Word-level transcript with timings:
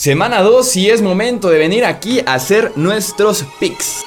Semana 0.00 0.40
2 0.40 0.76
y 0.76 0.88
es 0.88 1.02
momento 1.02 1.50
de 1.50 1.58
venir 1.58 1.84
aquí 1.84 2.20
a 2.20 2.32
hacer 2.32 2.72
nuestros 2.74 3.44
picks. 3.60 4.02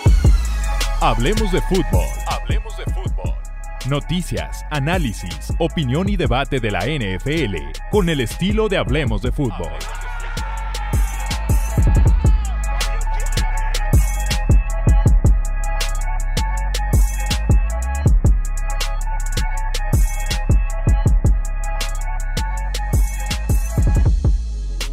Hablemos 1.00 1.51
de 1.51 1.62
fútbol. 1.62 2.08
Hablemos 2.25 2.75
de 2.77 2.83
fútbol. 2.85 3.35
Noticias, 3.88 4.66
análisis, 4.71 5.53
opinión 5.59 6.09
y 6.09 6.17
debate 6.17 6.59
de 6.59 6.71
la 6.71 6.87
NFL 6.87 7.58
con 7.92 8.09
el 8.09 8.21
estilo 8.21 8.70
de 8.70 8.77
Hablemos 8.77 9.21
de 9.21 9.32
fútbol. 9.32 9.70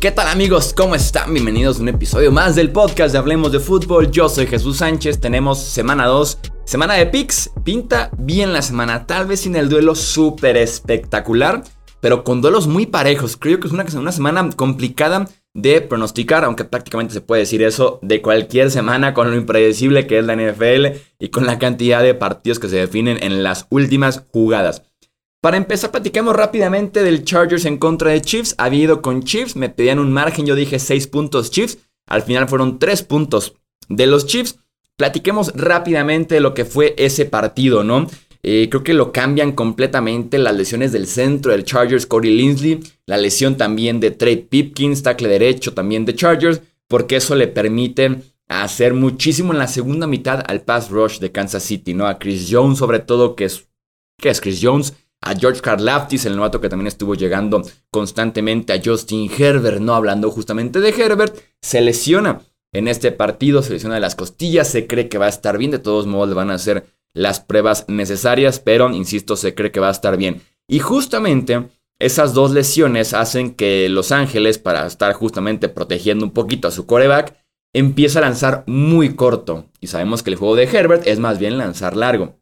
¿Qué 0.00 0.10
tal 0.10 0.28
amigos? 0.28 0.72
¿Cómo 0.74 0.94
están? 0.94 1.34
Bienvenidos 1.34 1.78
a 1.78 1.82
un 1.82 1.88
episodio 1.90 2.32
más 2.32 2.56
del 2.56 2.70
podcast 2.70 3.12
de 3.12 3.18
Hablemos 3.18 3.52
de 3.52 3.60
Fútbol. 3.60 4.10
Yo 4.10 4.30
soy 4.30 4.46
Jesús 4.46 4.78
Sánchez, 4.78 5.20
tenemos 5.20 5.62
semana 5.62 6.06
2, 6.06 6.38
semana 6.64 6.94
de 6.94 7.04
picks. 7.04 7.50
Pinta 7.64 8.10
bien 8.16 8.54
la 8.54 8.62
semana, 8.62 9.06
tal 9.06 9.26
vez 9.26 9.40
sin 9.40 9.56
el 9.56 9.68
duelo 9.68 9.94
súper 9.94 10.56
espectacular, 10.56 11.64
pero 12.00 12.24
con 12.24 12.40
duelos 12.40 12.66
muy 12.66 12.86
parejos. 12.86 13.36
Creo 13.36 13.60
que 13.60 13.66
es 13.66 13.74
una, 13.74 13.84
una 13.94 14.10
semana 14.10 14.48
complicada 14.56 15.28
de 15.52 15.82
pronosticar, 15.82 16.44
aunque 16.44 16.64
prácticamente 16.64 17.12
se 17.12 17.20
puede 17.20 17.42
decir 17.42 17.62
eso 17.62 17.98
de 18.00 18.22
cualquier 18.22 18.70
semana 18.70 19.12
con 19.12 19.30
lo 19.30 19.36
impredecible 19.36 20.06
que 20.06 20.18
es 20.18 20.24
la 20.24 20.34
NFL 20.34 20.98
y 21.18 21.28
con 21.28 21.44
la 21.44 21.58
cantidad 21.58 22.02
de 22.02 22.14
partidos 22.14 22.58
que 22.58 22.70
se 22.70 22.76
definen 22.76 23.22
en 23.22 23.42
las 23.42 23.66
últimas 23.68 24.24
jugadas. 24.32 24.82
Para 25.40 25.56
empezar, 25.56 25.90
platicamos 25.90 26.36
rápidamente 26.36 27.02
del 27.02 27.24
Chargers 27.24 27.64
en 27.64 27.78
contra 27.78 28.10
de 28.10 28.20
Chiefs. 28.20 28.54
Había 28.58 28.84
ido 28.84 29.00
con 29.00 29.22
Chiefs, 29.22 29.56
me 29.56 29.70
pedían 29.70 29.98
un 29.98 30.12
margen, 30.12 30.44
yo 30.44 30.54
dije 30.54 30.78
6 30.78 31.06
puntos 31.06 31.50
Chiefs. 31.50 31.78
Al 32.06 32.22
final 32.22 32.46
fueron 32.46 32.78
3 32.78 33.02
puntos 33.04 33.54
de 33.88 34.06
los 34.06 34.26
Chiefs. 34.26 34.58
Platiquemos 34.96 35.52
rápidamente 35.54 36.34
de 36.34 36.42
lo 36.42 36.52
que 36.52 36.66
fue 36.66 36.94
ese 36.98 37.24
partido, 37.24 37.84
¿no? 37.84 38.06
Eh, 38.42 38.68
creo 38.70 38.82
que 38.82 38.92
lo 38.92 39.12
cambian 39.12 39.52
completamente 39.52 40.38
las 40.38 40.54
lesiones 40.54 40.92
del 40.92 41.06
centro 41.06 41.52
del 41.52 41.64
Chargers, 41.64 42.06
Corey 42.06 42.34
Linsley, 42.34 42.80
la 43.06 43.16
lesión 43.16 43.56
también 43.56 43.98
de 43.98 44.10
Trey 44.10 44.36
Pipkins, 44.36 45.02
tackle 45.02 45.28
derecho 45.28 45.72
también 45.72 46.04
de 46.04 46.14
Chargers, 46.14 46.60
porque 46.86 47.16
eso 47.16 47.34
le 47.34 47.48
permite 47.48 48.16
hacer 48.48 48.92
muchísimo 48.92 49.52
en 49.52 49.58
la 49.58 49.68
segunda 49.68 50.06
mitad 50.06 50.42
al 50.46 50.62
pass 50.62 50.90
rush 50.90 51.18
de 51.18 51.32
Kansas 51.32 51.62
City, 51.62 51.94
¿no? 51.94 52.06
A 52.06 52.18
Chris 52.18 52.48
Jones 52.50 52.78
sobre 52.78 52.98
todo, 52.98 53.36
que 53.36 53.44
es, 53.44 53.68
que 54.18 54.30
es 54.30 54.40
Chris 54.40 54.60
Jones, 54.62 54.94
a 55.22 55.34
George 55.34 55.60
Karlaftis, 55.60 56.24
el 56.24 56.36
novato 56.36 56.60
que 56.60 56.68
también 56.68 56.86
estuvo 56.86 57.14
llegando 57.14 57.62
constantemente, 57.90 58.72
a 58.72 58.80
Justin 58.82 59.30
Herbert, 59.30 59.80
no 59.80 59.94
hablando 59.94 60.30
justamente 60.30 60.80
de 60.80 60.90
Herbert, 60.90 61.36
se 61.60 61.80
lesiona 61.80 62.40
en 62.72 62.88
este 62.88 63.12
partido, 63.12 63.62
se 63.62 63.72
lesiona 63.72 63.96
de 63.96 64.00
las 64.00 64.14
costillas, 64.14 64.68
se 64.68 64.86
cree 64.86 65.08
que 65.08 65.18
va 65.18 65.26
a 65.26 65.30
estar 65.30 65.58
bien, 65.58 65.70
de 65.70 65.78
todos 65.78 66.06
modos 66.06 66.28
le 66.28 66.34
van 66.34 66.50
a 66.50 66.54
hacer 66.54 66.86
las 67.12 67.40
pruebas 67.40 67.84
necesarias, 67.88 68.60
pero 68.60 68.90
insisto, 68.90 69.36
se 69.36 69.54
cree 69.54 69.72
que 69.72 69.80
va 69.80 69.88
a 69.88 69.92
estar 69.92 70.16
bien. 70.16 70.42
Y 70.68 70.78
justamente 70.78 71.68
esas 71.98 72.32
dos 72.32 72.52
lesiones 72.52 73.12
hacen 73.12 73.54
que 73.54 73.88
Los 73.88 74.12
Ángeles, 74.12 74.58
para 74.58 74.86
estar 74.86 75.12
justamente 75.12 75.68
protegiendo 75.68 76.24
un 76.24 76.30
poquito 76.30 76.68
a 76.68 76.70
su 76.70 76.86
coreback, 76.86 77.36
empiece 77.74 78.18
a 78.18 78.22
lanzar 78.22 78.64
muy 78.66 79.14
corto. 79.16 79.66
Y 79.80 79.88
sabemos 79.88 80.22
que 80.22 80.30
el 80.30 80.36
juego 80.36 80.56
de 80.56 80.64
Herbert 80.64 81.06
es 81.06 81.18
más 81.18 81.38
bien 81.38 81.58
lanzar 81.58 81.96
largo. 81.96 82.38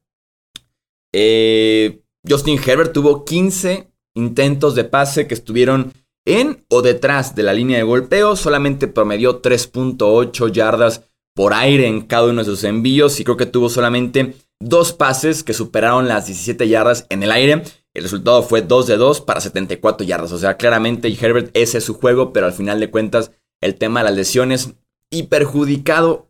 Eh, 1.13 2.03
Justin 2.29 2.61
Herbert 2.65 2.93
tuvo 2.93 3.25
15 3.25 3.89
intentos 4.15 4.75
de 4.75 4.85
pase 4.85 5.27
que 5.27 5.35
estuvieron 5.35 5.93
en 6.27 6.65
o 6.69 6.83
detrás 6.83 7.35
de 7.35 7.43
la 7.43 7.55
línea 7.55 7.79
de 7.79 7.85
golpeo, 7.85 8.37
solamente 8.37 8.87
promedió 8.87 9.41
3.8 9.41 10.53
yardas 10.53 11.05
por 11.35 11.55
aire 11.55 11.87
en 11.87 12.03
cada 12.03 12.29
uno 12.29 12.41
de 12.41 12.45
sus 12.45 12.65
envíos 12.65 13.19
y 13.21 13.25
creo 13.25 13.37
que 13.37 13.47
tuvo 13.47 13.71
solamente 13.71 14.35
dos 14.61 14.93
pases 14.93 15.43
que 15.43 15.55
superaron 15.55 16.09
las 16.09 16.27
17 16.27 16.69
yardas 16.69 17.07
en 17.09 17.23
el 17.23 17.31
aire. 17.31 17.63
El 17.95 18.03
resultado 18.03 18.43
fue 18.43 18.61
2 18.61 18.87
de 18.89 18.97
2 18.97 19.21
para 19.23 19.41
74 19.41 20.07
yardas. 20.07 20.33
O 20.33 20.39
sea, 20.39 20.57
claramente 20.57 21.09
Herbert 21.09 21.51
ese 21.55 21.79
es 21.79 21.85
su 21.85 21.95
juego, 21.95 22.33
pero 22.33 22.47
al 22.47 22.53
final 22.53 22.81
de 22.81 22.91
cuentas 22.91 23.31
el 23.63 23.77
tema 23.77 24.01
de 24.01 24.05
las 24.05 24.17
lesiones 24.17 24.75
y 25.11 25.25
perjudicado 25.25 26.29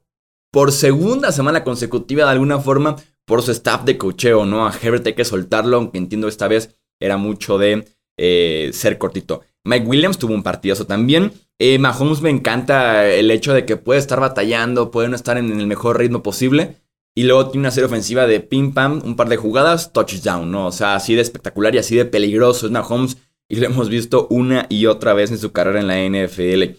por 0.52 0.72
segunda 0.72 1.32
semana 1.32 1.64
consecutiva 1.64 2.24
de 2.24 2.32
alguna 2.32 2.58
forma 2.60 2.96
por 3.28 3.42
su 3.42 3.52
staff 3.52 3.84
de 3.84 3.98
cocheo, 3.98 4.46
¿no? 4.46 4.66
A 4.66 4.72
Herbert 4.72 5.06
hay 5.06 5.12
que 5.12 5.24
soltarlo, 5.24 5.76
aunque 5.76 5.98
entiendo 5.98 6.26
esta 6.26 6.48
vez 6.48 6.76
era 6.98 7.18
mucho 7.18 7.58
de 7.58 7.86
eh, 8.16 8.70
ser 8.72 8.98
cortito. 8.98 9.42
Mike 9.64 9.86
Williams 9.86 10.18
tuvo 10.18 10.32
un 10.32 10.42
partidazo 10.42 10.86
también. 10.86 11.32
Eh, 11.58 11.78
Mahomes 11.78 12.22
me 12.22 12.30
encanta 12.30 13.06
el 13.06 13.30
hecho 13.30 13.52
de 13.52 13.66
que 13.66 13.76
puede 13.76 14.00
estar 14.00 14.18
batallando, 14.18 14.90
puede 14.90 15.10
no 15.10 15.14
estar 15.14 15.36
en 15.36 15.60
el 15.60 15.66
mejor 15.66 15.98
ritmo 15.98 16.22
posible. 16.22 16.76
Y 17.14 17.24
luego 17.24 17.50
tiene 17.50 17.64
una 17.66 17.70
serie 17.70 17.86
ofensiva 17.86 18.26
de 18.26 18.40
pim 18.40 18.72
pam, 18.72 19.02
un 19.04 19.14
par 19.14 19.28
de 19.28 19.36
jugadas, 19.36 19.92
touchdown, 19.92 20.50
¿no? 20.50 20.68
O 20.68 20.72
sea, 20.72 20.94
así 20.94 21.14
de 21.14 21.20
espectacular 21.20 21.74
y 21.74 21.78
así 21.78 21.96
de 21.96 22.06
peligroso 22.06 22.66
es 22.66 22.72
Mahomes. 22.72 23.18
Y 23.46 23.56
lo 23.56 23.66
hemos 23.66 23.90
visto 23.90 24.26
una 24.30 24.66
y 24.70 24.86
otra 24.86 25.12
vez 25.12 25.30
en 25.30 25.38
su 25.38 25.52
carrera 25.52 25.80
en 25.80 25.86
la 25.86 25.98
NFL. 25.98 26.78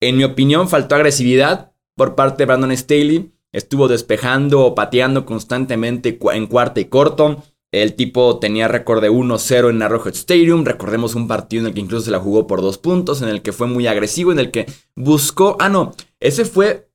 En 0.00 0.16
mi 0.16 0.24
opinión, 0.24 0.68
faltó 0.68 0.96
agresividad 0.96 1.72
por 1.94 2.16
parte 2.16 2.38
de 2.42 2.46
Brandon 2.46 2.76
Staley. 2.76 3.33
Estuvo 3.54 3.86
despejando 3.86 4.62
o 4.62 4.74
pateando 4.74 5.24
constantemente 5.24 6.18
en 6.32 6.46
cuarta 6.48 6.80
y 6.80 6.86
corto. 6.86 7.44
El 7.70 7.94
tipo 7.94 8.40
tenía 8.40 8.66
récord 8.66 9.00
de 9.00 9.12
1-0 9.12 9.70
en 9.70 9.80
Arrowhead 9.80 10.14
Stadium. 10.14 10.64
Recordemos 10.64 11.14
un 11.14 11.28
partido 11.28 11.60
en 11.62 11.68
el 11.68 11.74
que 11.74 11.80
incluso 11.80 12.06
se 12.06 12.10
la 12.10 12.18
jugó 12.18 12.48
por 12.48 12.62
dos 12.62 12.78
puntos, 12.78 13.22
en 13.22 13.28
el 13.28 13.42
que 13.42 13.52
fue 13.52 13.68
muy 13.68 13.86
agresivo, 13.86 14.32
en 14.32 14.40
el 14.40 14.50
que 14.50 14.66
buscó. 14.96 15.56
Ah, 15.60 15.68
no, 15.68 15.94
ese 16.18 16.44
fue. 16.44 16.90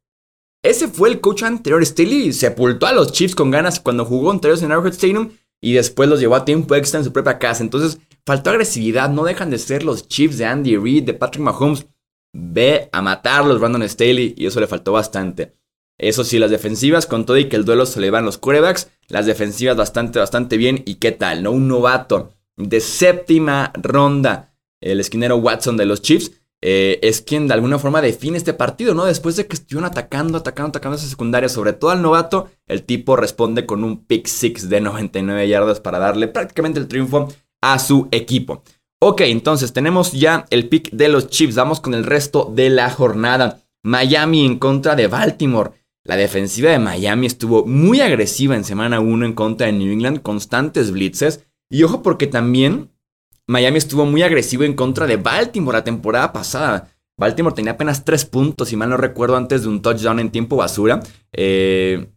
Ese 0.61 0.89
fue 0.89 1.07
el 1.07 1.21
coach 1.21 1.43
anterior. 1.43 1.85
Staley 1.85 2.33
sepultó 2.33 2.87
a 2.87 2.93
los 2.93 3.13
Chiefs 3.13 3.35
con 3.35 3.51
ganas 3.51 3.79
cuando 3.79 4.03
jugó 4.03 4.29
anteriores 4.29 4.61
en 4.61 4.73
Arrowhead 4.73 4.93
Stadium 4.93 5.29
y 5.61 5.73
después 5.73 6.09
los 6.09 6.19
llevó 6.19 6.35
a 6.35 6.43
tiempo 6.43 6.75
extra 6.75 6.99
en 6.99 7.05
su 7.05 7.13
propia 7.13 7.39
casa. 7.39 7.63
Entonces, 7.63 7.99
faltó 8.25 8.49
agresividad. 8.49 9.09
No 9.09 9.23
dejan 9.23 9.49
de 9.49 9.59
ser 9.59 9.83
los 9.83 10.09
Chiefs 10.09 10.37
de 10.37 10.45
Andy 10.45 10.75
Reid, 10.75 11.05
de 11.05 11.13
Patrick 11.13 11.43
Mahomes. 11.43 11.87
Ve 12.33 12.89
a 12.91 13.01
matarlos, 13.01 13.61
Brandon 13.61 13.87
Staley, 13.87 14.35
y 14.37 14.45
eso 14.45 14.59
le 14.59 14.67
faltó 14.67 14.91
bastante. 14.91 15.58
Eso 15.99 16.23
sí, 16.23 16.39
las 16.39 16.49
defensivas, 16.49 17.05
con 17.05 17.25
todo 17.25 17.37
y 17.37 17.49
que 17.49 17.57
el 17.57 17.65
duelo 17.65 17.85
se 17.85 17.99
le 17.99 18.09
van 18.09 18.25
los 18.25 18.37
quarterbacks, 18.37 18.89
las 19.09 19.25
defensivas 19.25 19.77
bastante, 19.77 20.17
bastante 20.17 20.57
bien. 20.57 20.81
¿Y 20.85 20.95
qué 20.95 21.11
tal? 21.11 21.43
¿No? 21.43 21.51
Un 21.51 21.67
novato 21.67 22.33
de 22.57 22.79
séptima 22.79 23.71
ronda, 23.75 24.53
el 24.81 24.99
esquinero 24.99 25.37
Watson 25.37 25.77
de 25.77 25.85
los 25.85 26.01
Chiefs, 26.01 26.31
eh, 26.61 26.99
es 27.01 27.21
quien 27.21 27.47
de 27.47 27.53
alguna 27.53 27.79
forma 27.79 28.01
define 28.01 28.37
este 28.37 28.53
partido, 28.53 28.93
¿no? 28.93 29.05
Después 29.05 29.35
de 29.37 29.47
que 29.47 29.55
estuvieron 29.55 29.89
atacando, 29.89 30.37
atacando, 30.37 30.69
atacando 30.69 30.97
esa 30.97 31.07
secundaria, 31.07 31.47
sobre 31.47 31.73
todo 31.73 31.91
al 31.91 32.01
novato, 32.01 32.49
el 32.67 32.83
tipo 32.83 33.15
responde 33.15 33.65
con 33.65 33.83
un 33.83 34.05
pick 34.05 34.27
six 34.27 34.67
de 34.67 34.81
99 34.81 35.47
yardas 35.47 35.79
para 35.79 35.99
darle 35.99 36.27
prácticamente 36.27 36.79
el 36.79 36.87
triunfo 36.87 37.29
a 37.61 37.79
su 37.79 38.07
equipo. 38.11 38.63
Ok, 39.01 39.21
entonces 39.21 39.71
tenemos 39.71 40.11
ya 40.11 40.45
el 40.49 40.67
pick 40.67 40.91
de 40.91 41.07
los 41.07 41.29
Chiefs. 41.29 41.55
Vamos 41.55 41.79
con 41.79 41.93
el 41.93 42.03
resto 42.03 42.51
de 42.53 42.69
la 42.69 42.89
jornada. 42.89 43.61
Miami 43.81 44.45
en 44.45 44.59
contra 44.59 44.97
de 44.97 45.07
Baltimore. 45.07 45.71
La 46.09 46.17
defensiva 46.17 46.71
de 46.71 46.79
Miami 46.79 47.27
estuvo 47.27 47.67
muy 47.67 48.01
agresiva 48.01 48.55
en 48.55 48.63
semana 48.63 48.99
1 48.99 49.27
en 49.27 49.33
contra 49.33 49.67
de 49.67 49.73
New 49.73 49.93
England, 49.93 50.23
constantes 50.23 50.89
blitzes. 50.89 51.45
Y 51.69 51.83
ojo 51.83 52.01
porque 52.01 52.25
también 52.25 52.89
Miami 53.45 53.77
estuvo 53.77 54.07
muy 54.07 54.23
agresivo 54.23 54.63
en 54.63 54.73
contra 54.73 55.05
de 55.05 55.17
Baltimore 55.17 55.77
la 55.77 55.83
temporada 55.83 56.33
pasada. 56.33 56.89
Baltimore 57.15 57.53
tenía 57.53 57.73
apenas 57.73 58.05
3 58.05 58.25
puntos, 58.25 58.69
si 58.69 58.75
mal 58.75 58.89
no 58.89 58.97
recuerdo, 58.97 59.35
antes 59.35 59.61
de 59.61 59.67
un 59.67 59.83
touchdown 59.83 60.19
en 60.19 60.31
tiempo 60.31 60.55
basura. 60.55 60.99
Eh, 61.31 62.07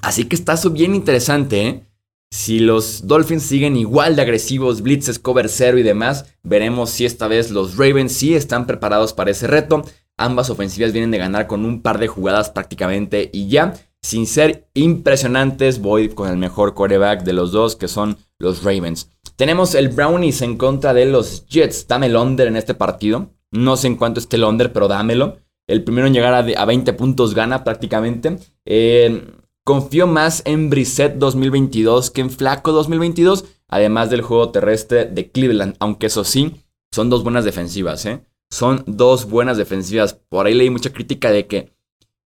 así 0.00 0.26
que 0.26 0.36
está 0.36 0.54
bien 0.70 0.94
interesante, 0.94 1.66
¿eh? 1.66 1.82
Si 2.30 2.60
los 2.60 3.08
Dolphins 3.08 3.42
siguen 3.42 3.76
igual 3.76 4.14
de 4.14 4.22
agresivos, 4.22 4.80
blitzes, 4.80 5.18
cover 5.18 5.48
cero 5.48 5.76
y 5.78 5.82
demás, 5.82 6.36
veremos 6.44 6.90
si 6.90 7.04
esta 7.04 7.26
vez 7.26 7.50
los 7.50 7.76
Ravens 7.76 8.12
sí 8.12 8.36
están 8.36 8.68
preparados 8.68 9.12
para 9.12 9.32
ese 9.32 9.48
reto. 9.48 9.82
Ambas 10.18 10.50
ofensivas 10.50 10.92
vienen 10.92 11.12
de 11.12 11.18
ganar 11.18 11.46
con 11.46 11.64
un 11.64 11.80
par 11.80 11.98
de 11.98 12.08
jugadas 12.08 12.50
prácticamente 12.50 13.30
y 13.32 13.48
ya. 13.48 13.74
Sin 14.02 14.26
ser 14.26 14.68
impresionantes, 14.74 15.80
voy 15.80 16.08
con 16.08 16.28
el 16.28 16.36
mejor 16.36 16.74
quarterback 16.74 17.22
de 17.22 17.32
los 17.32 17.52
dos, 17.52 17.76
que 17.76 17.88
son 17.88 18.16
los 18.38 18.62
Ravens. 18.62 19.10
Tenemos 19.36 19.74
el 19.74 19.88
Brownies 19.88 20.42
en 20.42 20.56
contra 20.56 20.92
de 20.92 21.06
los 21.06 21.46
Jets. 21.46 21.86
Dame 21.86 22.06
el 22.06 22.16
under 22.16 22.48
en 22.48 22.56
este 22.56 22.74
partido. 22.74 23.30
No 23.52 23.76
sé 23.76 23.86
en 23.86 23.96
cuánto 23.96 24.20
esté 24.20 24.36
el 24.36 24.44
under, 24.44 24.72
pero 24.72 24.88
dámelo. 24.88 25.38
El 25.68 25.84
primero 25.84 26.06
en 26.06 26.14
llegar 26.14 26.34
a, 26.34 26.64
20 26.64 26.92
puntos 26.94 27.34
gana 27.34 27.62
prácticamente. 27.62 28.38
Eh, 28.64 29.24
confío 29.64 30.06
más 30.06 30.42
en 30.46 30.70
Brissett 30.70 31.16
2022 31.16 32.10
que 32.10 32.22
en 32.22 32.30
Flaco 32.30 32.72
2022. 32.72 33.44
Además 33.68 34.10
del 34.10 34.22
juego 34.22 34.50
terrestre 34.50 35.04
de 35.04 35.30
Cleveland. 35.30 35.76
Aunque 35.78 36.06
eso 36.06 36.24
sí, 36.24 36.56
son 36.90 37.10
dos 37.10 37.22
buenas 37.22 37.44
defensivas, 37.44 38.06
¿eh? 38.06 38.22
Son 38.50 38.84
dos 38.86 39.26
buenas 39.28 39.56
defensivas. 39.56 40.14
Por 40.14 40.46
ahí 40.46 40.54
leí 40.54 40.70
mucha 40.70 40.92
crítica 40.92 41.30
de 41.30 41.46
que 41.46 41.72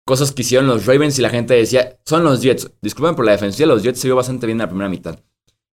cosas 0.05 0.31
que 0.31 0.43
hicieron 0.43 0.67
los 0.67 0.85
Ravens 0.85 1.17
y 1.19 1.21
la 1.21 1.29
gente 1.29 1.53
decía, 1.55 1.97
son 2.05 2.23
los 2.23 2.41
Jets. 2.41 2.71
Disculpen 2.81 3.15
por 3.15 3.25
la 3.25 3.31
defensiva, 3.31 3.67
los 3.67 3.83
Jets 3.83 3.99
se 3.99 4.07
vio 4.07 4.15
bastante 4.15 4.45
bien 4.45 4.57
en 4.57 4.63
la 4.63 4.69
primera 4.69 4.89
mitad. 4.89 5.19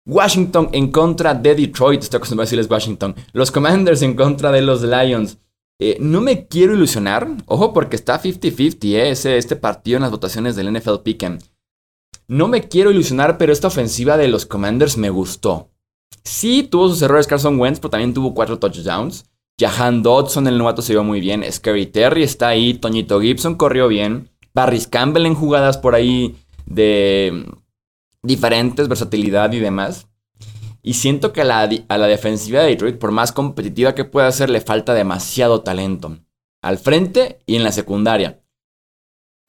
Washington 0.05 0.71
en 0.73 0.91
contra 0.91 1.33
de 1.35 1.55
Detroit, 1.55 2.03
estoy 2.03 2.19
acostumbrado 2.19 2.45
a 2.45 2.47
decirles 2.47 2.71
Washington. 2.71 3.15
Los 3.33 3.51
Commanders 3.53 4.03
en 4.03 4.15
contra 4.15 4.51
de 4.51 4.63
los 4.63 4.83
Lions. 4.83 5.39
Eh, 5.79 5.97
no 6.01 6.21
me 6.21 6.47
quiero 6.47 6.75
ilusionar, 6.75 7.29
ojo 7.47 7.73
porque 7.73 7.97
está 7.97 8.21
50-50 8.21 8.85
eh, 8.85 9.37
este 9.37 9.57
partido 9.57 9.97
en 9.97 10.03
las 10.03 10.11
votaciones 10.11 10.57
del 10.57 10.73
NFL 10.73 11.03
Pick'em. 11.05 11.39
No 12.29 12.49
me 12.49 12.69
quiero 12.69 12.91
ilusionar, 12.91 13.37
pero 13.37 13.53
esta 13.53 13.69
ofensiva 13.69 14.17
de 14.17 14.29
los 14.29 14.47
Commanders 14.47 14.97
me 14.97 15.11
gustó. 15.11 15.71
Sí, 16.25 16.63
tuvo 16.63 16.89
sus 16.89 17.03
errores 17.03 17.27
Carson 17.27 17.59
Wentz, 17.59 17.81
pero 17.81 17.91
también 17.91 18.15
tuvo 18.15 18.35
cuatro 18.35 18.59
touchdowns. 18.59 19.25
Jahan 19.59 20.03
Dodson, 20.03 20.47
el 20.47 20.59
novato, 20.59 20.83
se 20.83 20.93
vio 20.93 21.05
muy 21.05 21.21
bien. 21.21 21.45
Scary 21.51 21.87
Terry 21.87 22.23
está 22.23 22.49
ahí. 22.49 22.75
Toñito 22.75 23.21
Gibson 23.21 23.55
corrió 23.55 23.89
bien. 23.89 24.31
Barris 24.55 24.87
Campbell 24.87 25.27
en 25.27 25.35
jugadas 25.35 25.79
por 25.79 25.95
ahí 25.95 26.37
de 26.67 27.47
diferentes, 28.23 28.89
versatilidad 28.89 29.53
y 29.53 29.61
demás. 29.61 30.09
Y 30.83 30.95
siento 30.95 31.33
que 31.33 31.43
a 31.43 31.45
la, 31.45 31.69
a 31.89 31.99
la 31.99 32.07
defensiva 32.07 32.61
de 32.61 32.69
Detroit, 32.69 32.99
por 32.99 33.13
más 33.13 33.33
competitiva 33.33 33.95
que 33.95 34.05
pueda 34.05 34.31
ser, 34.33 34.51
le 34.51 34.61
falta 34.61 34.95
demasiado 34.95 35.63
talento. 35.63 36.19
Al 36.61 36.79
frente 36.79 37.39
y 37.47 37.57
en 37.57 37.65
la 37.65 37.73
secundaria. 37.73 38.43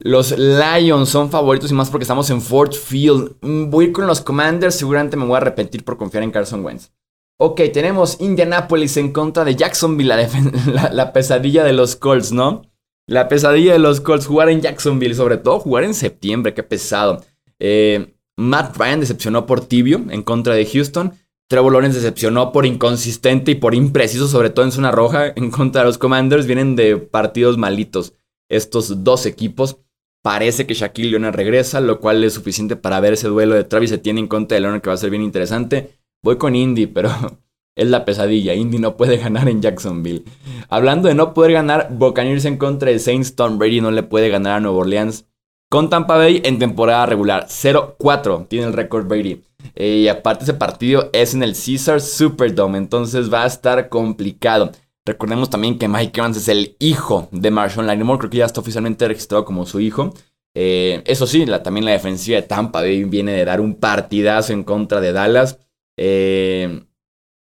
Los 0.00 0.36
Lions 0.36 1.08
son 1.08 1.30
favoritos 1.30 1.70
y 1.70 1.74
más 1.74 1.88
porque 1.88 2.02
estamos 2.02 2.28
en 2.30 2.40
Ford 2.40 2.72
Field. 2.72 3.36
Mm, 3.40 3.70
voy 3.70 3.92
con 3.92 4.06
los 4.06 4.20
Commanders, 4.20 4.74
seguramente 4.74 5.16
me 5.16 5.24
voy 5.24 5.34
a 5.34 5.38
arrepentir 5.38 5.84
por 5.84 5.96
confiar 5.96 6.24
en 6.24 6.30
Carson 6.30 6.64
Wentz. 6.64 6.90
Ok, 7.36 7.60
tenemos 7.72 8.20
Indianapolis 8.20 8.96
en 8.96 9.12
contra 9.12 9.44
de 9.44 9.56
Jacksonville, 9.56 10.14
la, 10.92 11.12
pesadilla 11.12 11.64
de 11.64 11.72
los 11.72 11.96
Colts, 11.96 12.30
¿no? 12.30 12.62
La 13.08 13.28
pesadilla 13.28 13.72
de 13.72 13.80
los 13.80 14.00
Colts, 14.00 14.26
jugar 14.26 14.48
en 14.48 14.60
Jacksonville, 14.60 15.14
sobre 15.14 15.38
todo 15.38 15.58
jugar 15.58 15.82
en 15.82 15.94
septiembre, 15.94 16.54
qué 16.54 16.62
pesado. 16.62 17.24
Eh, 17.58 18.14
Matt 18.36 18.76
Ryan 18.76 19.00
decepcionó 19.00 19.46
por 19.46 19.66
tibio 19.66 20.04
en 20.10 20.22
contra 20.22 20.54
de 20.54 20.64
Houston. 20.64 21.12
Trevor 21.48 21.72
Lawrence 21.72 21.98
decepcionó 21.98 22.52
por 22.52 22.66
inconsistente 22.66 23.50
y 23.50 23.54
por 23.56 23.74
impreciso, 23.74 24.28
sobre 24.28 24.50
todo 24.50 24.64
en 24.64 24.72
zona 24.72 24.92
roja, 24.92 25.32
en 25.36 25.50
contra 25.50 25.82
de 25.82 25.88
los 25.88 25.98
Commanders. 25.98 26.46
Vienen 26.46 26.76
de 26.76 26.96
partidos 26.96 27.58
malitos 27.58 28.14
estos 28.48 29.02
dos 29.02 29.26
equipos. 29.26 29.78
Parece 30.22 30.66
que 30.66 30.74
Shaquille 30.74 31.10
Leonard 31.10 31.34
regresa, 31.34 31.80
lo 31.80 32.00
cual 32.00 32.24
es 32.24 32.32
suficiente 32.32 32.76
para 32.76 33.00
ver 33.00 33.12
ese 33.12 33.28
duelo 33.28 33.54
de 33.54 33.64
Travis 33.64 34.00
tiene 34.00 34.20
en 34.20 34.28
contra 34.28 34.54
de 34.54 34.62
Leonard 34.62 34.80
que 34.80 34.88
va 34.88 34.94
a 34.94 34.98
ser 34.98 35.10
bien 35.10 35.22
interesante. 35.22 35.98
Voy 36.24 36.38
con 36.38 36.56
Indy, 36.56 36.86
pero 36.86 37.10
es 37.76 37.86
la 37.86 38.06
pesadilla. 38.06 38.54
Indy 38.54 38.78
no 38.78 38.96
puede 38.96 39.18
ganar 39.18 39.46
en 39.46 39.60
Jacksonville. 39.60 40.24
Hablando 40.70 41.08
de 41.08 41.14
no 41.14 41.34
poder 41.34 41.52
ganar, 41.52 41.88
Buccaneers 41.92 42.46
en 42.46 42.56
contra 42.56 42.90
de 42.90 42.98
Saints, 42.98 43.36
Tom 43.36 43.58
Brady 43.58 43.82
no 43.82 43.90
le 43.90 44.02
puede 44.02 44.30
ganar 44.30 44.54
a 44.54 44.60
Nueva 44.60 44.78
Orleans. 44.78 45.26
Con 45.70 45.90
Tampa 45.90 46.16
Bay 46.16 46.40
en 46.44 46.58
temporada 46.58 47.04
regular, 47.04 47.46
0-4 47.48 48.48
tiene 48.48 48.66
el 48.66 48.72
récord 48.72 49.06
Brady. 49.06 49.42
Eh, 49.74 49.98
y 49.98 50.08
aparte 50.08 50.44
ese 50.44 50.54
partido 50.54 51.10
es 51.12 51.34
en 51.34 51.42
el 51.42 51.54
Caesar 51.54 52.00
Superdome, 52.00 52.78
entonces 52.78 53.30
va 53.32 53.44
a 53.44 53.46
estar 53.46 53.90
complicado. 53.90 54.72
Recordemos 55.04 55.50
también 55.50 55.78
que 55.78 55.88
Mike 55.88 56.20
Evans 56.20 56.38
es 56.38 56.48
el 56.48 56.74
hijo 56.78 57.28
de 57.32 57.50
Marshall 57.50 57.86
Lattimore, 57.86 58.18
creo 58.18 58.30
que 58.30 58.38
ya 58.38 58.46
está 58.46 58.62
oficialmente 58.62 59.06
registrado 59.06 59.44
como 59.44 59.66
su 59.66 59.78
hijo. 59.80 60.14
Eh, 60.54 61.02
eso 61.04 61.26
sí, 61.26 61.44
también 61.62 61.84
la 61.84 61.90
defensiva 61.90 62.40
de 62.40 62.46
Tampa 62.46 62.80
Bay 62.80 63.04
viene 63.04 63.32
de 63.32 63.44
dar 63.44 63.60
un 63.60 63.74
partidazo 63.74 64.54
en 64.54 64.64
contra 64.64 65.02
de 65.02 65.12
Dallas. 65.12 65.58
Eh, 65.96 66.84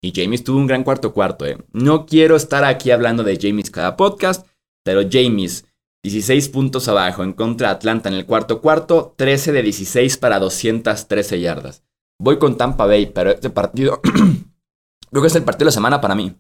y 0.02 0.14
James 0.16 0.44
tuvo 0.44 0.58
un 0.58 0.68
gran 0.68 0.84
cuarto 0.84 1.14
cuarto. 1.14 1.46
No 1.74 2.06
quiero 2.06 2.36
estar 2.36 2.64
aquí 2.64 2.92
hablando 2.92 3.24
de 3.24 3.38
James 3.42 3.72
cada 3.72 3.98
podcast, 3.98 4.48
pero 4.84 5.02
James 5.10 5.66
16 6.04 6.50
puntos 6.50 6.88
abajo 6.88 7.24
en 7.24 7.34
contra 7.34 7.70
de 7.70 7.76
Atlanta 7.76 8.10
en 8.10 8.16
el 8.16 8.26
cuarto 8.26 8.62
cuarto, 8.62 9.14
13 9.18 9.52
de 9.52 9.64
16 9.64 10.18
para 10.18 10.40
213 10.40 11.42
yardas. 11.42 11.84
Voy 12.20 12.40
con 12.40 12.58
Tampa 12.58 12.86
Bay, 12.86 13.08
pero 13.08 13.32
este 13.32 13.50
partido 13.50 14.02
creo 15.12 15.22
que 15.22 15.28
es 15.28 15.36
el 15.36 15.44
partido 15.44 15.66
de 15.66 15.72
la 15.72 15.72
semana 15.72 16.02
para 16.02 16.16
mí. 16.16 16.36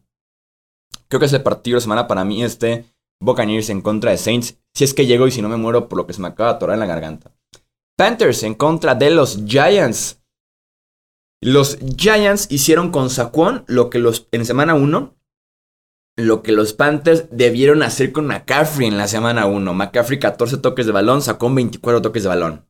Creo 1.08 1.20
que 1.20 1.26
es 1.26 1.34
el 1.34 1.44
partido 1.44 1.76
de 1.76 1.78
la 1.78 1.82
semana 1.82 2.08
para 2.08 2.24
mí 2.24 2.44
este 2.44 2.86
Buccaneers 3.20 3.70
en 3.70 3.82
contra 3.82 4.12
de 4.12 4.18
Saints, 4.18 4.58
si 4.74 4.84
es 4.84 4.94
que 4.94 5.06
llego 5.06 5.28
y 5.28 5.32
si 5.32 5.42
no 5.42 5.50
me 5.50 5.58
muero 5.58 5.90
por 5.90 5.98
lo 5.98 6.08
que 6.08 6.14
se 6.14 6.22
me 6.22 6.28
acaba 6.28 6.52
de 6.52 6.56
atorar 6.56 6.76
en 6.76 6.80
la 6.80 6.86
garganta. 6.86 7.32
Panthers 7.98 8.44
en 8.44 8.54
contra 8.54 8.94
de 8.94 9.10
los 9.10 9.44
Giants. 9.46 10.22
Los 11.42 11.78
Giants 11.98 12.48
hicieron 12.50 12.92
con 12.92 13.10
Saquon 13.10 13.64
lo 13.68 13.90
que 13.90 14.00
los 14.00 14.28
en 14.32 14.46
semana 14.46 14.74
1 14.74 15.18
lo 16.18 16.42
que 16.42 16.52
los 16.52 16.74
Panthers 16.74 17.26
debieron 17.32 17.84
hacer 17.84 18.12
con 18.12 18.26
McCaffrey 18.26 18.88
en 18.88 18.98
la 18.98 19.08
semana 19.08 19.46
1. 19.46 19.74
McCaffrey 19.74 20.18
14 20.18 20.58
toques 20.58 20.88
de 20.88 20.92
balón, 20.92 21.22
sacó 21.22 21.54
24 21.54 22.02
toques 22.02 22.24
de 22.24 22.30
balón. 22.30 22.66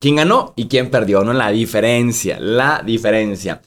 ¿Quién 0.00 0.16
ganó 0.16 0.52
y 0.56 0.66
quién 0.66 0.90
perdió? 0.90 1.22
No 1.22 1.32
la 1.32 1.50
diferencia, 1.50 2.40
la 2.40 2.82
diferencia. 2.84 3.62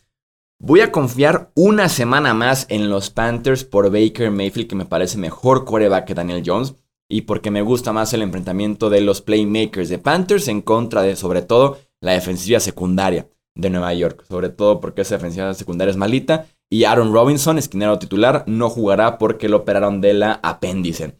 Voy 0.60 0.82
a 0.82 0.92
confiar 0.92 1.52
una 1.56 1.88
semana 1.88 2.34
más 2.34 2.66
en 2.70 2.90
los 2.90 3.10
Panthers 3.10 3.64
por 3.64 3.90
Baker 3.90 4.30
Mayfield, 4.30 4.68
que 4.68 4.76
me 4.76 4.86
parece 4.86 5.18
mejor 5.18 5.64
coreback 5.64 6.06
que 6.06 6.14
Daniel 6.14 6.44
Jones, 6.46 6.76
y 7.10 7.22
porque 7.22 7.50
me 7.50 7.62
gusta 7.62 7.94
más 7.94 8.14
el 8.14 8.24
enfrentamiento 8.24 8.90
de 8.90 9.00
los 9.00 9.22
playmakers 9.22 9.88
de 9.88 10.00
Panthers 10.00 10.50
en 10.50 10.62
contra 10.62 11.02
de, 11.02 11.16
sobre 11.16 11.44
todo, 11.44 11.80
la 12.02 12.12
defensiva 12.12 12.60
secundaria 12.60 13.30
de 13.58 13.70
Nueva 13.70 13.94
York. 13.94 14.24
Sobre 14.28 14.50
todo 14.50 14.80
porque 14.80 15.02
esa 15.02 15.16
defensiva 15.16 15.54
secundaria 15.54 15.92
es 15.92 15.98
malita 15.98 16.48
y 16.70 16.84
Aaron 16.84 17.14
Robinson, 17.14 17.58
esquinero 17.58 18.00
titular, 18.00 18.44
no 18.48 18.70
jugará 18.70 19.18
porque 19.18 19.50
lo 19.50 19.58
operaron 19.58 20.02
de 20.02 20.14
la 20.14 20.40
apéndice. 20.44 21.20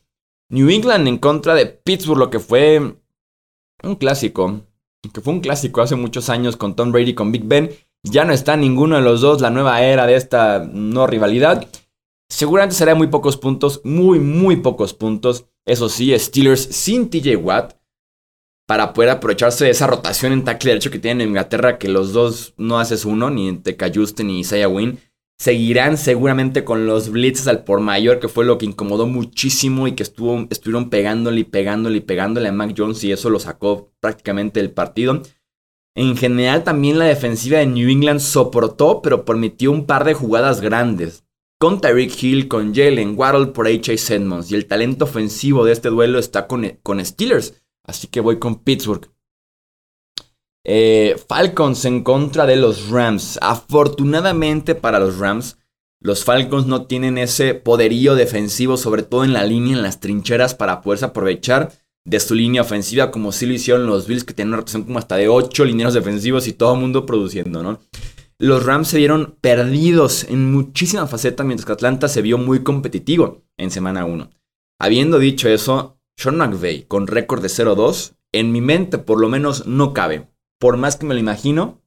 New 0.50 0.70
England 0.70 1.08
en 1.08 1.18
contra 1.18 1.56
de 1.56 1.66
Pittsburgh, 1.66 2.20
lo 2.20 2.30
que 2.30 2.40
fue 2.40 2.98
un 3.84 3.96
clásico. 3.96 4.62
Que 5.14 5.22
fue 5.22 5.34
un 5.34 5.40
clásico 5.40 5.82
hace 5.82 5.96
muchos 5.96 6.30
años 6.30 6.58
con 6.58 6.76
Tom 6.76 6.92
Brady 6.92 7.14
con 7.14 7.32
Big 7.32 7.46
Ben. 7.46 7.72
Ya 8.04 8.26
no 8.26 8.34
está 8.34 8.56
ninguno 8.58 8.96
de 8.96 9.02
los 9.02 9.22
dos, 9.22 9.42
la 9.42 9.50
nueva 9.50 9.82
era 9.82 10.06
de 10.06 10.16
esta 10.16 10.68
no 10.72 11.08
rivalidad. 11.08 11.68
Seguramente 12.30 12.76
será 12.76 12.94
muy 12.94 13.08
pocos 13.08 13.38
puntos, 13.38 13.82
muy, 13.84 14.20
muy 14.20 14.58
pocos 14.58 14.94
puntos. 14.94 15.46
Eso 15.66 15.90
sí, 15.90 16.18
Steelers 16.18 16.62
sin 16.62 17.10
TJ 17.10 17.38
Watt. 17.38 17.77
Para 18.68 18.92
poder 18.92 19.10
aprovecharse 19.12 19.64
de 19.64 19.72
esa 19.72 19.88
rotación 19.88 20.34
en 20.34 20.44
tackle 20.44 20.72
derecho 20.72 20.92
que 20.92 21.00
tienen 21.00 21.22
en 21.22 21.30
Inglaterra, 21.30 21.78
que 21.78 21.88
los 21.88 22.12
dos 22.12 22.54
no 22.58 22.80
haces 22.80 23.06
uno, 23.06 23.30
ni 23.30 23.58
Teca 23.60 23.90
ni 24.24 24.42
Isaiah 24.42 24.68
Wynn. 24.68 25.00
Seguirán 25.40 25.98
seguramente 25.98 26.66
con 26.66 26.86
los 26.86 27.10
blitzes 27.10 27.48
al 27.48 27.64
por 27.64 27.80
mayor, 27.80 28.20
que 28.20 28.28
fue 28.28 28.44
lo 28.44 28.58
que 28.58 28.66
incomodó 28.66 29.08
muchísimo 29.08 29.88
y 29.88 29.94
que 29.94 30.04
estuvo, 30.04 30.48
estuvieron 30.50 30.90
pegándole 30.90 31.42
y 31.42 31.44
pegándole 31.46 31.98
y 31.98 32.02
pegándole 32.02 32.50
a 32.50 32.52
Mac 32.52 32.74
Jones 32.78 33.04
y 33.04 33.12
eso 33.14 33.30
lo 33.30 33.40
sacó 33.40 33.94
prácticamente 34.02 34.60
del 34.60 34.72
partido. 34.72 35.22
En 35.96 36.18
general 36.18 36.64
también 36.64 37.00
la 37.00 37.06
defensiva 37.06 37.60
de 37.60 37.68
New 37.68 37.90
England 37.90 38.20
soportó, 38.20 39.02
pero 39.02 39.26
permitió 39.26 39.72
un 39.72 39.86
par 39.86 40.04
de 40.04 40.14
jugadas 40.14 40.60
grandes. 40.60 41.24
Con 41.60 41.82
Tyreek 41.82 42.22
Hill, 42.22 42.48
con 42.48 42.76
Jalen 42.76 43.18
Waddle 43.18 43.48
por 43.48 43.68
H.A. 43.68 44.16
Edmonds. 44.16 44.52
Y 44.52 44.56
el 44.56 44.68
talento 44.68 45.06
ofensivo 45.06 45.66
de 45.66 45.72
este 45.72 45.90
duelo 45.90 46.20
está 46.20 46.46
con, 46.46 46.68
con 46.84 47.04
Steelers. 47.04 47.56
Así 47.88 48.08
que 48.08 48.20
voy 48.20 48.38
con 48.38 48.64
Pittsburgh. 48.64 49.10
Eh, 50.64 51.16
Falcons 51.28 51.86
en 51.86 52.04
contra 52.04 52.46
de 52.46 52.58
los 52.58 52.90
Rams. 52.90 53.40
Afortunadamente 53.42 54.76
para 54.76 55.00
los 55.00 55.18
Rams, 55.18 55.58
los 56.02 56.26
Falcons 56.26 56.68
no 56.68 56.86
tienen 56.86 57.18
ese 57.18 57.54
poderío 57.56 58.16
defensivo, 58.16 58.78
sobre 58.78 59.04
todo 59.04 59.24
en 59.24 59.34
la 59.34 59.46
línea, 59.46 59.78
en 59.78 59.82
las 59.82 60.00
trincheras, 60.00 60.54
para 60.54 60.82
poderse 60.82 61.06
aprovechar 61.06 61.72
de 62.06 62.20
su 62.20 62.36
línea 62.36 62.62
ofensiva, 62.62 63.12
como 63.12 63.32
sí 63.32 63.46
lo 63.46 63.54
hicieron 63.54 63.88
los 63.88 64.08
Bills, 64.08 64.24
que 64.24 64.34
tienen 64.34 64.50
una 64.50 64.58
rotación 64.58 64.84
como 64.84 65.00
hasta 65.00 65.16
de 65.16 65.28
8 65.28 65.66
lineros 65.66 65.94
defensivos 65.94 66.48
y 66.48 66.54
todo 66.54 66.74
el 66.74 66.82
mundo 66.82 67.06
produciendo, 67.06 67.64
¿no? 67.64 67.80
Los 68.40 68.66
Rams 68.66 68.90
se 68.90 68.98
vieron 68.98 69.36
perdidos 69.42 70.26
en 70.26 70.52
muchísimas 70.52 71.10
facetas, 71.10 71.46
mientras 71.46 71.66
que 71.66 71.72
Atlanta 71.72 72.08
se 72.08 72.22
vio 72.22 72.38
muy 72.38 72.62
competitivo 72.62 73.44
en 73.58 73.72
semana 73.72 74.06
1. 74.06 74.30
Habiendo 74.80 75.18
dicho 75.18 75.50
eso, 75.50 75.97
Sean 76.18 76.38
McVay, 76.38 76.84
con 76.84 77.08
récord 77.08 77.42
de 77.42 77.48
0-2, 77.48 78.16
en 78.34 78.52
mi 78.52 78.62
mente 78.62 78.98
por 78.98 79.22
lo 79.22 79.30
menos 79.30 79.68
no 79.68 79.94
cabe 79.94 80.28
por 80.60 80.78
más 80.78 80.96
que 80.96 81.06
me 81.06 81.14
lo 81.14 81.20
imagino, 81.20 81.82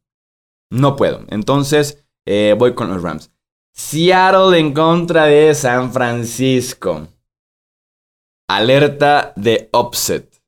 no 0.71 0.97
puedo. 0.97 1.25
Entonces, 1.29 2.05
eh, 2.27 2.55
voy 2.59 2.75
con 2.75 2.89
los 2.89 3.03
Rams. 3.03 3.33
Seattle 3.75 4.59
en 4.59 4.73
contra 4.73 5.27
de 5.27 5.55
San 5.55 5.93
Francisco. 5.93 7.09
Alerta 8.49 9.33
de 9.37 9.71
upset. 9.73 10.41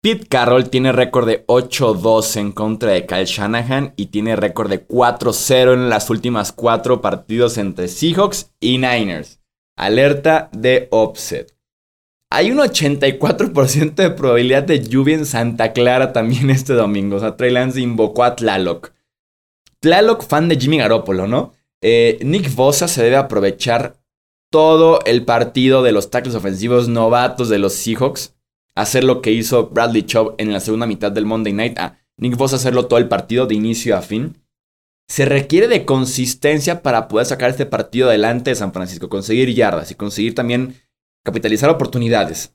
Pete 0.00 0.26
Carroll 0.26 0.68
tiene 0.68 0.92
récord 0.92 1.26
de 1.26 1.46
8-2 1.46 2.36
en 2.36 2.52
contra 2.52 2.90
de 2.90 3.06
Kyle 3.06 3.24
Shanahan 3.24 3.94
y 3.96 4.06
tiene 4.06 4.36
récord 4.36 4.68
de 4.68 4.86
4-0 4.86 5.72
en 5.72 5.88
las 5.88 6.10
últimas 6.10 6.52
cuatro 6.52 7.00
partidos 7.00 7.56
entre 7.56 7.88
Seahawks 7.88 8.52
y 8.60 8.76
Niners. 8.78 9.40
Alerta 9.76 10.50
de 10.52 10.88
upset. 10.92 11.53
Hay 12.34 12.50
un 12.50 12.58
84% 12.58 13.94
de 13.94 14.10
probabilidad 14.10 14.64
de 14.64 14.84
lluvia 14.84 15.14
en 15.14 15.24
Santa 15.24 15.72
Clara 15.72 16.12
también 16.12 16.50
este 16.50 16.72
domingo. 16.72 17.14
O 17.14 17.20
sea, 17.20 17.36
Trey 17.36 17.52
Lance 17.52 17.80
invocó 17.80 18.24
a 18.24 18.34
Tlaloc. 18.34 18.92
Tlaloc, 19.78 20.26
fan 20.26 20.48
de 20.48 20.56
Jimmy 20.56 20.78
Garoppolo, 20.78 21.28
¿no? 21.28 21.52
Eh, 21.80 22.18
Nick 22.22 22.52
Bosa 22.56 22.88
se 22.88 23.04
debe 23.04 23.14
aprovechar 23.14 23.98
todo 24.50 24.98
el 25.06 25.24
partido 25.24 25.84
de 25.84 25.92
los 25.92 26.10
tackles 26.10 26.34
ofensivos 26.34 26.88
novatos 26.88 27.48
de 27.48 27.60
los 27.60 27.74
Seahawks. 27.74 28.34
Hacer 28.74 29.04
lo 29.04 29.22
que 29.22 29.30
hizo 29.30 29.68
Bradley 29.68 30.02
Chubb 30.02 30.34
en 30.38 30.52
la 30.52 30.58
segunda 30.58 30.86
mitad 30.86 31.12
del 31.12 31.26
Monday 31.26 31.52
Night. 31.52 31.78
Ah, 31.78 31.98
Nick 32.16 32.36
Bosa 32.36 32.56
hacerlo 32.56 32.86
todo 32.86 32.98
el 32.98 33.06
partido 33.06 33.46
de 33.46 33.54
inicio 33.54 33.96
a 33.96 34.02
fin. 34.02 34.42
se 35.06 35.24
requiere 35.24 35.68
de 35.68 35.84
consistencia 35.84 36.82
para 36.82 37.06
poder 37.06 37.26
sacar 37.26 37.50
este 37.50 37.66
partido 37.66 38.08
adelante 38.08 38.50
de 38.50 38.56
San 38.56 38.72
Francisco, 38.72 39.08
conseguir 39.08 39.54
yardas 39.54 39.92
y 39.92 39.94
conseguir 39.94 40.34
también 40.34 40.74
capitalizar 41.24 41.70
oportunidades. 41.70 42.54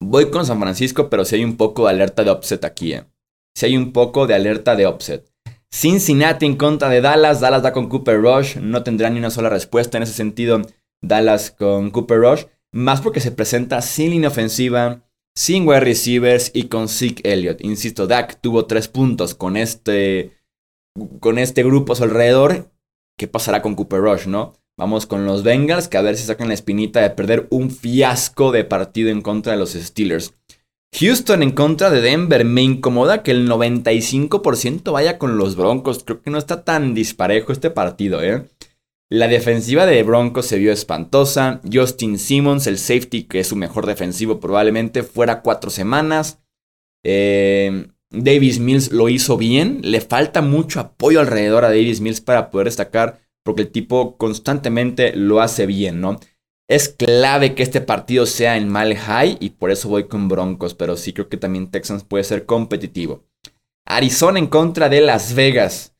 Voy 0.00 0.30
con 0.30 0.44
San 0.44 0.60
Francisco, 0.60 1.08
pero 1.08 1.24
si 1.24 1.36
hay 1.36 1.44
un 1.44 1.56
poco 1.56 1.84
de 1.84 1.90
alerta 1.90 2.24
de 2.24 2.30
upset 2.30 2.64
aquí. 2.64 2.92
¿eh? 2.92 3.04
Si 3.56 3.66
hay 3.66 3.76
un 3.76 3.92
poco 3.92 4.26
de 4.26 4.34
alerta 4.34 4.76
de 4.76 4.86
upset. 4.86 5.32
Cincinnati 5.70 6.44
en 6.44 6.56
contra 6.56 6.88
de 6.88 7.00
Dallas. 7.00 7.40
Dallas 7.40 7.62
da 7.62 7.72
con 7.72 7.88
Cooper 7.88 8.20
Rush. 8.20 8.56
No 8.58 8.82
tendrá 8.82 9.10
ni 9.10 9.18
una 9.18 9.30
sola 9.30 9.48
respuesta 9.48 9.96
en 9.96 10.02
ese 10.02 10.12
sentido. 10.12 10.60
Dallas 11.02 11.50
con 11.50 11.90
Cooper 11.90 12.18
Rush. 12.18 12.44
Más 12.72 13.00
porque 13.00 13.20
se 13.20 13.32
presenta 13.32 13.80
sin 13.82 14.10
línea 14.10 14.30
ofensiva, 14.30 15.02
sin 15.36 15.68
wide 15.68 15.80
receivers 15.80 16.50
y 16.54 16.64
con 16.64 16.88
Zeke 16.88 17.20
Elliott. 17.30 17.60
Insisto, 17.62 18.06
Dak 18.06 18.40
tuvo 18.40 18.66
tres 18.66 18.88
puntos 18.88 19.34
con 19.34 19.56
este, 19.56 20.32
con 21.20 21.38
este 21.38 21.62
grupo 21.62 21.92
a 21.92 21.96
su 21.96 22.04
alrededor. 22.04 22.70
¿Qué 23.18 23.28
pasará 23.28 23.60
con 23.60 23.74
Cooper 23.74 24.00
Rush, 24.00 24.26
no? 24.26 24.54
Vamos 24.78 25.06
con 25.06 25.26
los 25.26 25.42
Bengals, 25.42 25.88
que 25.88 25.98
a 25.98 26.02
ver 26.02 26.16
si 26.16 26.24
sacan 26.24 26.48
la 26.48 26.54
espinita 26.54 27.00
de 27.00 27.10
perder 27.10 27.46
un 27.50 27.70
fiasco 27.70 28.52
de 28.52 28.64
partido 28.64 29.10
en 29.10 29.20
contra 29.20 29.52
de 29.52 29.58
los 29.58 29.72
Steelers. 29.72 30.34
Houston 30.98 31.42
en 31.42 31.52
contra 31.52 31.90
de 31.90 32.00
Denver. 32.00 32.44
Me 32.44 32.62
incomoda 32.62 33.22
que 33.22 33.30
el 33.30 33.48
95% 33.48 34.92
vaya 34.92 35.18
con 35.18 35.38
los 35.38 35.56
Broncos. 35.56 36.04
Creo 36.04 36.22
que 36.22 36.30
no 36.30 36.38
está 36.38 36.64
tan 36.64 36.94
disparejo 36.94 37.52
este 37.52 37.70
partido, 37.70 38.22
¿eh? 38.22 38.46
La 39.08 39.28
defensiva 39.28 39.84
de 39.84 40.02
Broncos 40.02 40.46
se 40.46 40.58
vio 40.58 40.72
espantosa. 40.72 41.60
Justin 41.70 42.18
Simmons, 42.18 42.66
el 42.66 42.78
safety, 42.78 43.24
que 43.24 43.40
es 43.40 43.48
su 43.48 43.56
mejor 43.56 43.86
defensivo 43.86 44.40
probablemente, 44.40 45.02
fuera 45.02 45.42
cuatro 45.42 45.70
semanas. 45.70 46.40
Eh, 47.04 47.88
Davis 48.10 48.58
Mills 48.58 48.90
lo 48.92 49.08
hizo 49.08 49.36
bien. 49.36 49.80
Le 49.82 50.00
falta 50.00 50.40
mucho 50.40 50.80
apoyo 50.80 51.20
alrededor 51.20 51.64
a 51.64 51.68
Davis 51.68 52.00
Mills 52.00 52.20
para 52.20 52.50
poder 52.50 52.66
destacar, 52.66 53.20
porque 53.44 53.62
el 53.62 53.70
tipo 53.70 54.16
constantemente 54.16 55.14
lo 55.16 55.40
hace 55.40 55.66
bien, 55.66 56.00
¿no? 56.00 56.18
Es 56.68 56.88
clave 56.88 57.54
que 57.54 57.62
este 57.62 57.80
partido 57.80 58.24
sea 58.24 58.56
en 58.56 58.68
mal 58.68 58.96
high 58.96 59.36
y 59.40 59.50
por 59.50 59.70
eso 59.70 59.88
voy 59.88 60.04
con 60.04 60.28
Broncos, 60.28 60.74
pero 60.74 60.96
sí 60.96 61.12
creo 61.12 61.28
que 61.28 61.36
también 61.36 61.70
Texans 61.70 62.04
puede 62.04 62.24
ser 62.24 62.46
competitivo. 62.46 63.24
Arizona 63.86 64.38
en 64.38 64.46
contra 64.46 64.88
de 64.88 65.00
Las 65.00 65.34
Vegas. 65.34 65.94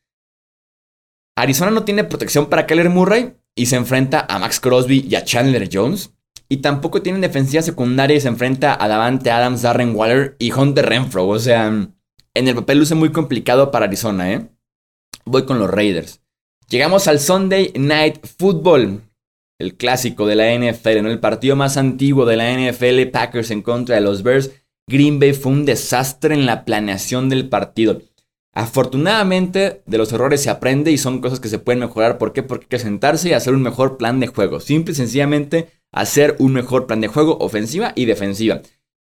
Arizona 1.36 1.70
no 1.70 1.84
tiene 1.84 2.04
protección 2.04 2.46
para 2.46 2.66
Keller 2.66 2.90
Murray 2.90 3.34
y 3.54 3.66
se 3.66 3.76
enfrenta 3.76 4.24
a 4.28 4.38
Max 4.38 4.60
Crosby 4.60 5.04
y 5.08 5.14
a 5.14 5.24
Chandler 5.24 5.68
Jones. 5.70 6.14
Y 6.48 6.58
tampoco 6.58 7.02
tienen 7.02 7.22
defensiva 7.22 7.62
secundaria 7.62 8.16
y 8.16 8.20
se 8.20 8.28
enfrenta 8.28 8.76
a 8.78 8.86
Davante 8.88 9.30
Adams, 9.30 9.62
Darren 9.62 9.94
Waller 9.96 10.36
y 10.38 10.52
Hunter 10.52 10.86
Renfro. 10.86 11.26
O 11.26 11.38
sea, 11.38 11.66
en 11.66 12.48
el 12.48 12.54
papel 12.54 12.78
luce 12.78 12.94
muy 12.94 13.10
complicado 13.10 13.70
para 13.70 13.86
Arizona, 13.86 14.32
¿eh? 14.32 14.48
Voy 15.24 15.44
con 15.44 15.58
los 15.58 15.70
Raiders. 15.70 16.21
Llegamos 16.72 17.06
al 17.06 17.20
Sunday 17.20 17.70
Night 17.74 18.26
Football, 18.38 19.02
el 19.58 19.74
clásico 19.74 20.26
de 20.26 20.36
la 20.36 20.54
NFL, 20.54 21.06
el 21.06 21.20
partido 21.20 21.54
más 21.54 21.76
antiguo 21.76 22.24
de 22.24 22.38
la 22.38 22.50
NFL, 22.50 23.10
Packers 23.12 23.50
en 23.50 23.60
contra 23.60 23.96
de 23.96 24.00
los 24.00 24.22
Bears. 24.22 24.52
Green 24.88 25.20
Bay 25.20 25.34
fue 25.34 25.52
un 25.52 25.66
desastre 25.66 26.32
en 26.32 26.46
la 26.46 26.64
planeación 26.64 27.28
del 27.28 27.50
partido. 27.50 28.00
Afortunadamente, 28.54 29.82
de 29.84 29.98
los 29.98 30.14
errores 30.14 30.42
se 30.42 30.48
aprende 30.48 30.90
y 30.90 30.96
son 30.96 31.20
cosas 31.20 31.40
que 31.40 31.50
se 31.50 31.58
pueden 31.58 31.80
mejorar. 31.80 32.16
¿Por 32.16 32.32
qué? 32.32 32.42
Porque 32.42 32.64
hay 32.64 32.68
que 32.70 32.78
sentarse 32.78 33.28
y 33.28 33.32
hacer 33.34 33.52
un 33.52 33.60
mejor 33.60 33.98
plan 33.98 34.18
de 34.18 34.28
juego. 34.28 34.58
Simple 34.58 34.92
y 34.92 34.96
sencillamente 34.96 35.68
hacer 35.92 36.36
un 36.38 36.54
mejor 36.54 36.86
plan 36.86 37.02
de 37.02 37.08
juego 37.08 37.36
ofensiva 37.40 37.92
y 37.96 38.06
defensiva. 38.06 38.62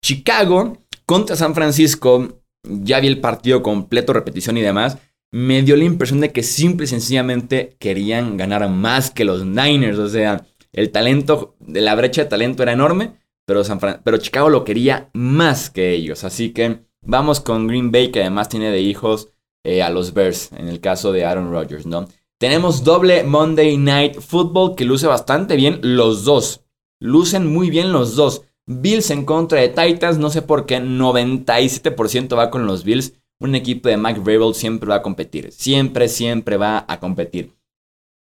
Chicago 0.03 0.79
contra 1.05 1.37
San 1.37 1.55
Francisco, 1.55 2.41
ya 2.63 2.99
vi 2.99 3.07
el 3.07 3.21
partido 3.21 3.63
completo, 3.63 4.11
repetición 4.11 4.57
y 4.57 4.61
demás. 4.61 4.97
Me 5.35 5.61
dio 5.63 5.75
la 5.75 5.83
impresión 5.83 6.21
de 6.21 6.31
que 6.31 6.43
simple 6.43 6.85
y 6.85 6.87
sencillamente 6.87 7.75
querían 7.79 8.37
ganar 8.37 8.69
más 8.69 9.11
que 9.11 9.25
los 9.25 9.45
Niners. 9.45 9.97
O 9.97 10.07
sea, 10.07 10.45
el 10.71 10.91
talento, 10.91 11.55
la 11.67 11.95
brecha 11.95 12.23
de 12.23 12.29
talento 12.29 12.63
era 12.63 12.71
enorme, 12.71 13.17
pero, 13.45 13.61
pero 14.03 14.17
Chicago 14.17 14.49
lo 14.49 14.63
quería 14.63 15.09
más 15.13 15.69
que 15.69 15.91
ellos. 15.91 16.23
Así 16.23 16.51
que 16.51 16.85
Vamos 17.07 17.39
con 17.39 17.67
Green 17.67 17.91
Bay, 17.91 18.11
que 18.11 18.21
además 18.21 18.49
tiene 18.49 18.71
de 18.71 18.81
hijos 18.81 19.29
eh, 19.63 19.83
a 19.83 19.91
los 19.91 20.13
Bears, 20.13 20.51
en 20.53 20.67
el 20.67 20.81
caso 20.81 21.11
de 21.11 21.23
Aaron 21.23 21.51
Rodgers, 21.51 21.85
¿no? 21.85 22.07
Tenemos 22.39 22.83
doble 22.83 23.23
Monday 23.23 23.77
Night 23.77 24.19
Football 24.19 24.75
que 24.75 24.85
luce 24.85 25.05
bastante 25.05 25.55
bien 25.55 25.79
los 25.83 26.25
dos. 26.25 26.65
Lucen 26.99 27.51
muy 27.53 27.69
bien 27.69 27.93
los 27.93 28.15
dos. 28.15 28.41
Bills 28.65 29.11
en 29.11 29.23
contra 29.23 29.61
de 29.61 29.69
Titans, 29.69 30.17
no 30.17 30.31
sé 30.31 30.41
por 30.41 30.65
qué, 30.65 30.79
97% 30.79 32.35
va 32.35 32.49
con 32.49 32.65
los 32.65 32.83
Bills. 32.83 33.13
Un 33.39 33.55
equipo 33.55 33.89
de 33.89 33.97
Mike 33.97 34.19
Vrabel 34.21 34.55
siempre 34.55 34.89
va 34.89 34.95
a 34.95 35.01
competir. 35.01 35.51
Siempre, 35.51 36.07
siempre 36.07 36.57
va 36.57 36.85
a 36.87 36.99
competir. 36.99 37.53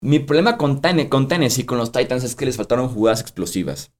Mi 0.00 0.18
problema 0.18 0.56
con, 0.56 0.80
con 1.08 1.28
Tennessee 1.28 1.64
con 1.64 1.78
los 1.78 1.92
Titans 1.92 2.24
es 2.24 2.34
que 2.34 2.46
les 2.46 2.56
faltaron 2.56 2.88
jugadas 2.88 3.20
explosivas. 3.20 3.92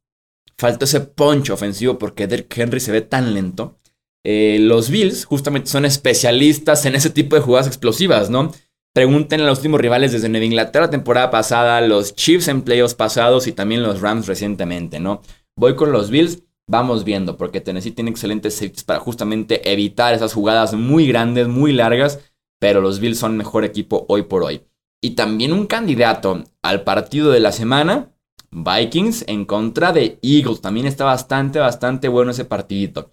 Faltó 0.56 0.84
ese 0.84 1.00
punch 1.00 1.50
ofensivo 1.50 1.98
porque 1.98 2.26
Derrick 2.26 2.56
Henry 2.56 2.80
se 2.80 2.92
ve 2.92 3.00
tan 3.00 3.34
lento. 3.34 3.78
Eh, 4.24 4.58
los 4.60 4.90
Bills 4.90 5.24
justamente 5.24 5.70
son 5.70 5.84
especialistas 5.84 6.84
en 6.84 6.94
ese 6.94 7.10
tipo 7.10 7.36
de 7.36 7.42
jugadas 7.42 7.66
explosivas, 7.66 8.30
¿no? 8.30 8.52
Pregunten 8.94 9.40
a 9.40 9.46
los 9.46 9.58
últimos 9.58 9.80
rivales 9.80 10.12
desde 10.12 10.28
Nueva 10.28 10.46
Inglaterra 10.46 10.86
la 10.86 10.90
temporada 10.90 11.30
pasada, 11.30 11.80
los 11.80 12.14
Chiefs 12.14 12.48
en 12.48 12.62
playoffs 12.62 12.94
pasados 12.94 13.46
y 13.46 13.52
también 13.52 13.82
los 13.82 14.00
Rams 14.00 14.26
recientemente, 14.26 14.98
¿no? 14.98 15.22
Voy 15.56 15.76
con 15.76 15.92
los 15.92 16.10
Bills, 16.10 16.42
vamos 16.68 17.02
viendo, 17.02 17.36
porque 17.36 17.60
Tennessee 17.60 17.90
tiene 17.90 18.10
excelentes 18.10 18.54
safeties 18.54 18.84
para 18.84 19.00
justamente 19.00 19.72
evitar 19.72 20.14
esas 20.14 20.32
jugadas 20.32 20.74
muy 20.74 21.08
grandes, 21.08 21.48
muy 21.48 21.72
largas, 21.72 22.20
pero 22.60 22.80
los 22.80 23.00
Bills 23.00 23.18
son 23.18 23.36
mejor 23.36 23.64
equipo 23.64 24.06
hoy 24.08 24.22
por 24.22 24.44
hoy. 24.44 24.62
Y 25.02 25.10
también 25.10 25.52
un 25.52 25.66
candidato 25.66 26.44
al 26.62 26.84
partido 26.84 27.30
de 27.30 27.40
la 27.40 27.52
semana, 27.52 28.12
Vikings 28.50 29.24
en 29.28 29.44
contra 29.44 29.92
de 29.92 30.18
Eagles. 30.22 30.60
También 30.60 30.86
está 30.86 31.04
bastante, 31.04 31.58
bastante 31.58 32.08
bueno 32.08 32.30
ese 32.30 32.44
partidito. 32.44 33.12